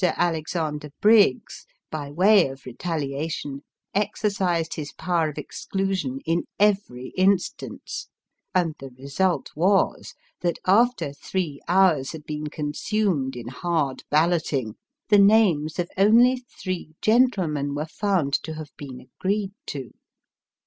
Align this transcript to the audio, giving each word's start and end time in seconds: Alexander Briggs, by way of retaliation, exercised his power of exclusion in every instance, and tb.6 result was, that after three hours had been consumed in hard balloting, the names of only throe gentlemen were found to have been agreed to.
Alexander 0.03 0.89
Briggs, 0.99 1.67
by 1.91 2.09
way 2.09 2.47
of 2.47 2.65
retaliation, 2.65 3.61
exercised 3.93 4.73
his 4.73 4.91
power 4.93 5.29
of 5.29 5.37
exclusion 5.37 6.17
in 6.25 6.43
every 6.59 7.09
instance, 7.15 8.07
and 8.55 8.75
tb.6 8.79 8.97
result 8.97 9.51
was, 9.55 10.15
that 10.39 10.57
after 10.65 11.13
three 11.13 11.61
hours 11.67 12.13
had 12.13 12.23
been 12.25 12.47
consumed 12.47 13.35
in 13.35 13.49
hard 13.49 14.03
balloting, 14.09 14.73
the 15.09 15.19
names 15.19 15.77
of 15.77 15.87
only 15.95 16.35
throe 16.49 16.87
gentlemen 16.99 17.75
were 17.75 17.85
found 17.85 18.33
to 18.41 18.55
have 18.55 18.71
been 18.77 18.99
agreed 19.01 19.51
to. 19.67 19.91